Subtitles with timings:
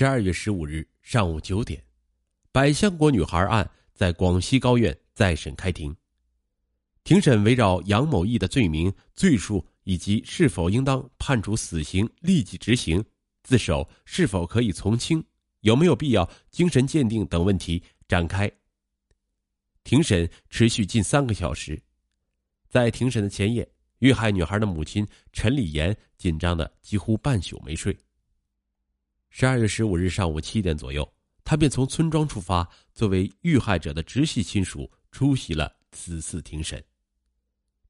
[0.00, 1.84] 十二月十五日上午九点，
[2.50, 5.94] 百香果女孩案在广西高院再审开庭。
[7.04, 13.04] 庭审围绕杨某义的罪名、罪数以及是否应当判处死刑立即执行、
[13.42, 15.22] 自首是否可以从轻、
[15.60, 18.50] 有没有必要精神鉴定等问题展开。
[19.84, 21.78] 庭审持续近三个小时，
[22.70, 27.94] 在庭审的前夜，遇害女孩的母亲陈丽妍紧张的几乎半宿没睡。
[29.30, 31.10] 十二月十五日上午七点左右，
[31.44, 36.84] 他便从村庄出发，作为遇害者的直系亲属出席了此次庭审。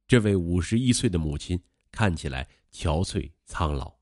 [0.06, 3.92] 这位五十一岁的母亲看起来憔悴苍老，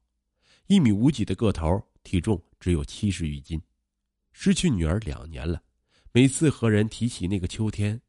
[0.67, 3.61] 一米五几的个头，体重只有七十余斤。
[4.33, 5.63] 失去女儿两年了，
[6.13, 8.01] 每次和人提起那个秋天，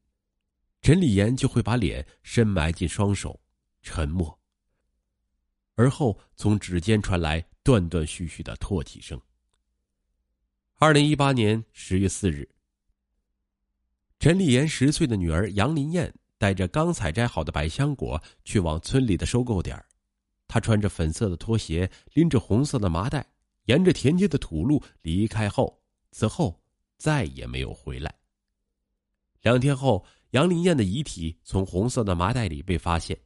[0.81, 3.39] 陈丽妍就会把脸深埋进双手，
[3.81, 4.38] 沉默。
[5.79, 7.43] 而后从指尖传来。
[7.61, 9.19] 断断续续的唾弃声。
[10.79, 12.49] 二零一八年十月四日，
[14.17, 19.85] 陈丽妍十岁的女儿杨林燕带着刚采摘好的百香果去往村里的收购点
[20.47, 23.23] 她穿着粉色的拖鞋，拎着红色的麻袋，
[23.65, 26.59] 沿着田间的土路离开后，此后
[26.97, 28.11] 再也没有回来。
[29.41, 33.19] 两天后，杨林燕的遗体从红色的麻袋里被发现，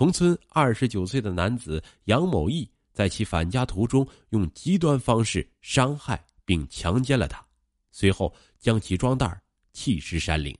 [0.00, 2.66] 同村二十九岁的男子杨某义。
[2.90, 7.44] 在其返家途中，用极端方式伤害并强奸了他，
[7.90, 9.38] 随后将其装袋
[9.74, 10.56] 弃尸山林。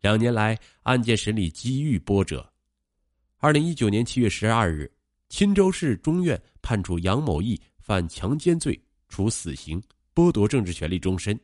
[0.00, 2.48] 两年来，案件审理机遇波折。
[3.38, 4.88] 二零一九年七月十二日，
[5.28, 9.82] 钦州市中院判处杨某义犯强奸罪，处死刑，
[10.14, 11.38] 剥夺政治权利终身。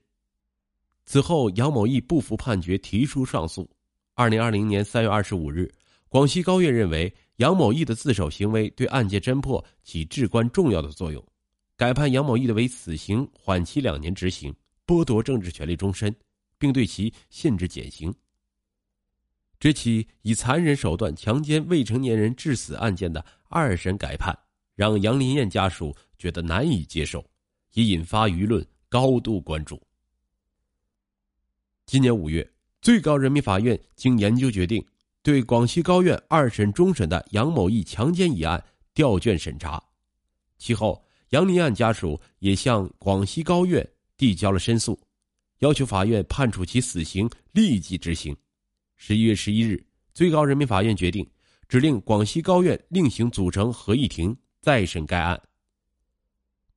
[1.04, 3.68] 此后，杨某义不服判决，提出上诉。
[4.14, 5.68] 二零二零年三月二十五日，
[6.10, 7.14] 广西高院认为。
[7.40, 11.26] 杨某义的自首行为对案件侦破起至关重要的作用，
[11.74, 14.54] 改判杨某义的为死刑缓期两年执行，
[14.86, 16.14] 剥夺政治权利终身，
[16.58, 18.14] 并对其限制减刑。
[19.58, 24.38] 这起以残忍手段强奸未成年人致死案件的二审改判，
[24.74, 27.24] 让杨林燕家属觉得难以接受，
[27.72, 29.80] 也引发舆论高度关注。
[31.86, 32.46] 今年五月，
[32.82, 34.84] 最高人民法院经研究决定。
[35.22, 38.62] 对广西高院二审终审的杨某义强奸一案
[38.94, 39.82] 调卷审查，
[40.56, 43.86] 其后杨林案家属也向广西高院
[44.16, 44.98] 递交了申诉，
[45.58, 48.34] 要求法院判处其死刑立即执行。
[48.96, 51.28] 十一月十一日，最高人民法院决定
[51.68, 55.40] 指令广西高院另行组成合议庭再审该案。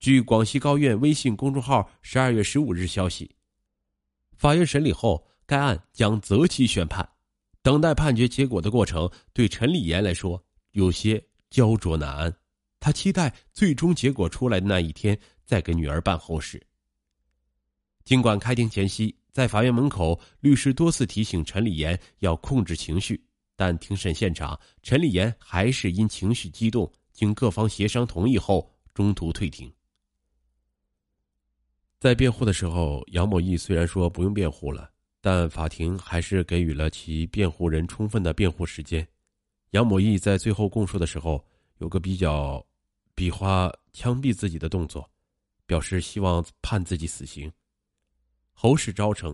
[0.01, 3.33] 据广西高院微信公众号十二月十五日消息，
[4.35, 7.09] 法院审理后，该案将择期宣判。
[7.63, 12.31] 等待判决结果的过程，对陈立言来说有些焦灼难安。
[12.79, 16.61] 他期待最终结果出来的那一天，再给女儿办后事。
[18.03, 23.23] 尽管开庭前夕，在法院门口，律师多次提醒陈立言要控制情绪，
[23.55, 29.73] 但庭审现场，陈立言还是因情绪激动，经各方协商同意后，中途退庭。
[31.97, 34.91] 在辩护的时候，杨某义虽然说不用辩护了。
[35.25, 39.07] 但法庭还是给予了其辩护人充分的辩护时间。
[39.71, 41.41] 杨某义在最后供述的时候，
[41.77, 42.61] 有个比较
[43.15, 45.09] 比划枪毙自己的动作，
[45.65, 47.49] 表示希望判自己死刑。
[48.51, 49.33] 侯世昭称，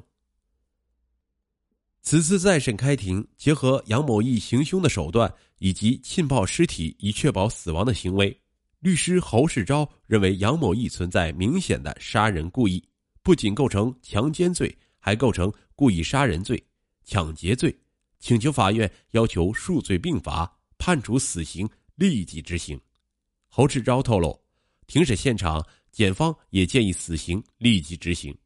[2.03, 8.39] 此次再审开庭，结合杨某义行凶的手段以及浸泡尸体以确保死亡的行为，
[8.77, 12.87] 律师侯世昭认为杨某义存在明显的杀人故意，
[13.23, 14.77] 不仅构成强奸罪。
[14.99, 16.61] 还构成故意杀人罪、
[17.03, 17.75] 抢劫罪，
[18.19, 22.79] 请求法院要求数罪并罚，判处死刑立即执行。
[23.47, 24.39] 侯志钊透露，
[24.85, 28.37] 庭审现场，检方也建议死刑立即执行。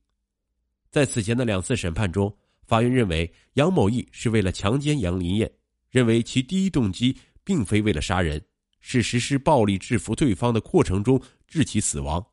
[0.89, 2.33] 在此前的两次审判中，
[2.65, 5.51] 法院认为杨某义是为了强奸杨林燕，
[5.89, 8.43] 认为其第一动机并非为了杀人，
[8.79, 12.25] 是实施暴力制服对方的过程中致其死亡，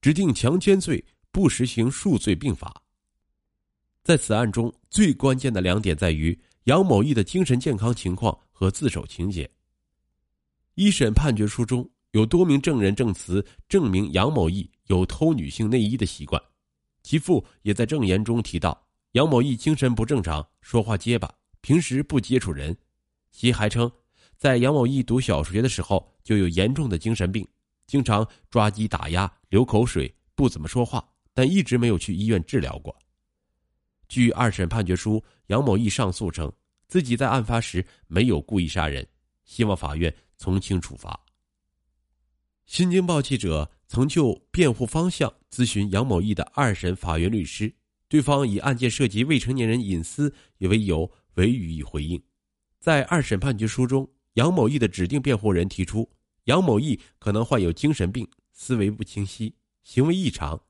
[0.00, 2.82] 指定强奸罪，不实行数罪并罚。
[4.04, 9.50] 在此案中，最关键的两点在于杨某义的精神健康情况和自首情节。
[10.74, 16.40] 一审判决书中有多名证人证词证明杨某义有偷女性内衣的习惯，
[17.02, 18.78] 其父也在证言中提到
[19.12, 22.76] 杨某义精神不正常，说话结巴，平时不接触人。
[23.30, 23.90] 其还称，
[24.36, 27.46] 在杨某义读小学的时候就有严重的精神病，
[27.86, 31.02] 经常抓鸡打鸭、流口水，不怎么说话，
[31.32, 32.94] 但一直没有去医院治疗过。
[34.14, 36.52] 据二审判决书，杨某义上诉称，
[36.86, 39.04] 自己在案发时没有故意杀人，
[39.44, 41.18] 希望法院从轻处罚。
[42.64, 47.74] 新京报记者曾就辩护方向咨询杨某义的二审法院律师，
[48.08, 52.22] 对方以案件涉及未成年人隐私为由，未予以回应。
[52.78, 56.08] 在二审判决书中，杨某义的指定辩护人提出，
[56.44, 60.62] 杨某义可能患有精神病，思维不清晰，行为异常，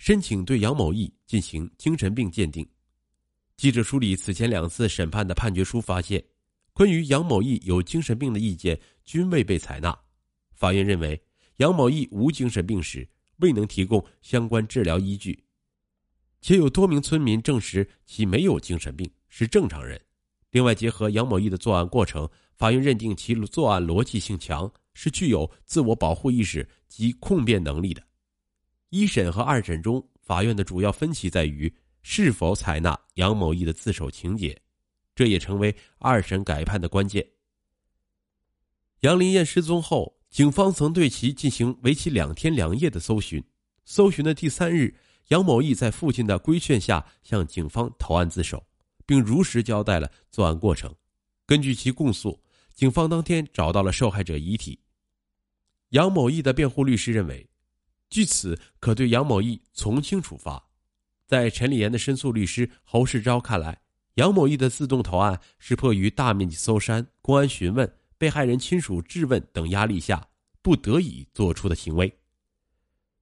[0.00, 2.66] 申请对杨某义进行精神病鉴定。
[3.58, 6.24] 记者梳理此前两次审判的判决书，发现，
[6.72, 9.94] 关于杨某义有精神病的意见均未被采纳。
[10.54, 11.22] 法院认为，
[11.58, 13.06] 杨某义无精神病史，
[13.40, 15.38] 未能提供相关治疗依据，
[16.40, 20.00] 且有多名村民证实其没有精神病，是正常人。
[20.50, 22.26] 另外，结合杨某义的作案过程，
[22.56, 28.02] 法院认定其作案逻辑性强，是具有自我保护意识及控辩能力的。
[28.90, 31.72] 一审和二审中，法院的主要分歧在于
[32.02, 34.60] 是否采纳杨某义的自首情节，
[35.14, 37.26] 这也成为二审改判的关键。
[39.00, 43.42] 杨林艳失踪后，警方曾对其进行为期两天两夜的搜寻。
[43.84, 44.94] 搜寻的第三日，
[45.28, 48.64] 杨某义在父亲的规劝下向警方投案自首。
[49.10, 50.94] 并如实交代了作案过程。
[51.44, 52.40] 根据其供述，
[52.74, 54.78] 警方当天找到了受害者遗体。
[55.88, 57.44] 杨某义的辩护律师认为，
[58.10, 60.62] 据此可对杨某义从轻处罚。
[61.26, 63.80] 在陈立言的申诉律师侯世昭看来，
[64.14, 70.26] 杨某义的自动投案是迫于大面积搜山、公安询问、被害人亲属质问等压力下
[70.60, 72.12] 不得已做出的行为。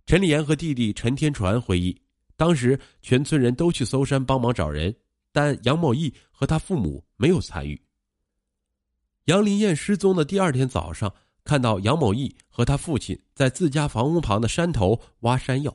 [0.06, 2.00] 陈立言和弟弟陈天传回忆，
[2.34, 4.94] 当时全村人都去搜山帮忙找人。
[5.30, 7.80] 但杨某义和他父母没有参与。
[9.26, 11.14] 杨林燕失踪的第二天早上，
[11.48, 15.74] 看到杨某义和他父亲在自家房屋旁的山头挖山药。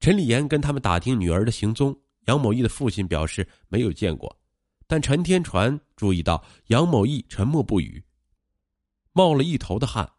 [0.00, 1.96] 陈立言跟他们打听女儿的行踪，
[2.26, 4.36] 杨某义的父亲表示没有见过，
[4.88, 8.02] 但陈天传注意到杨某义沉默不语，
[9.12, 10.10] 冒了一头的汗。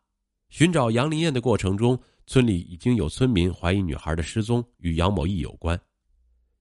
[0.47, 5.77] 寻找杨林艳的过程中，村里已经有村民怀疑女孩的失踪与杨某义有关。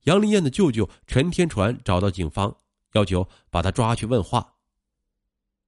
[0.06, 2.52] 杨丽艳的舅舅陈天传找到警方，
[2.94, 4.52] 要求把他抓去问话。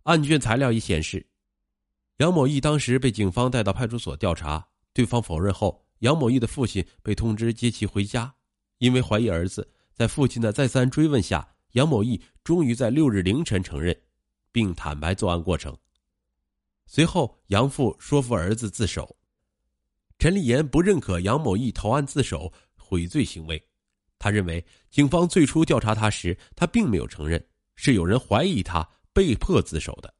[0.02, 1.24] 案卷材料已显示，
[2.22, 8.32] 杨某义当时被警方带到派出所调查，对方否认后，杨某义的父亲被通知接其回家。
[8.78, 13.96] 因为怀疑儿子，在父亲的再三追问下，杨某义终于在六日凌晨承认，
[14.52, 15.76] 并坦白作案过程。
[16.86, 19.16] 随后，杨父说服儿子自首。
[20.20, 23.60] 陈立言不认可杨某义投案自首悔罪行为。
[24.20, 30.14] 他认为，警方最初调查他时，他并没有承认，是有人怀疑他被迫自首的。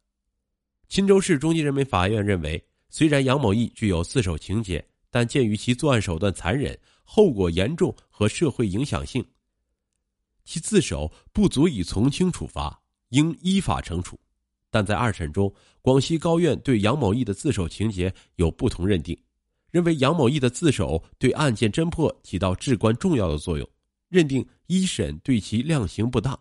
[0.93, 9.25] 钦州市中级人民法院认为，虽然杨某义具有自首情节，但鉴于其作案手段残忍、后果严重和社会影响性，
[10.45, 12.79] 其自首不足以从轻处罚，
[13.09, 14.21] 应依法惩处。
[14.69, 15.51] 但在二审中，
[15.81, 19.19] 广西高院对杨某义的自首情节有不同认定，
[19.71, 23.67] 认为杨某义的自首对案件侦破起到至关重要的作用。
[24.11, 26.39] 认定一审对其量刑不当，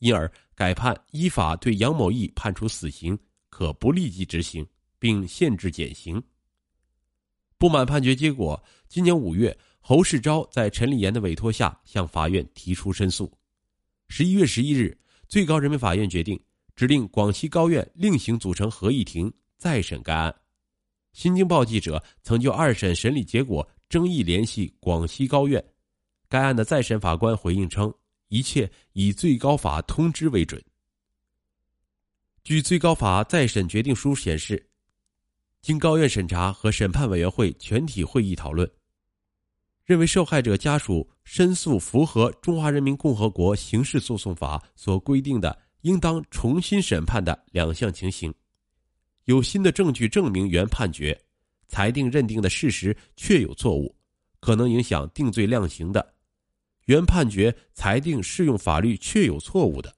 [0.00, 3.18] 因而改判依法对杨某义判处死刑，
[3.54, 4.66] 可不立即执行，
[4.98, 6.20] 并限制减刑。
[7.56, 13.32] 不满判决结果，今年五月，侯世昭在陈立言的委托下向法院提出申诉。
[14.08, 14.98] 十一月十一日，
[15.28, 16.38] 最高人民法院决定
[16.74, 20.34] 指令广西高院另行组成合议庭再审该案。
[21.12, 25.64] 新京报记者曾就二审审理结果争议联系广西高院。
[26.28, 27.94] 该案的再审法官回应称，
[28.30, 30.60] 一切以最高法通知为准。
[32.44, 34.62] 据最高法再审决定书显示，
[35.62, 38.70] 经高院审查和审判委员会全体会议讨论，
[39.82, 48.32] 认为受害者家属申诉符合《中华人民共和国刑事诉讼法》所规定的应当重新审判的两项情形，
[49.24, 51.18] 有新的证据证明原判决、
[51.66, 53.96] 裁定认定的事实确有错误，
[54.40, 56.14] 可能影响定罪量刑的。
[56.84, 59.96] 原判决裁定适用法律确有错误的，